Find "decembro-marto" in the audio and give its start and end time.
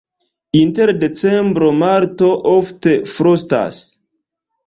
1.01-2.31